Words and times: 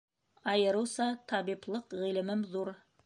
Айырыуса 0.53 1.07
табиплыҡ 1.33 1.95
ғилемем 2.01 2.43
ҙур. 2.57 2.73